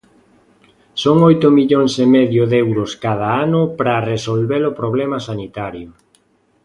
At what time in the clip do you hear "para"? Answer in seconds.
3.77-4.05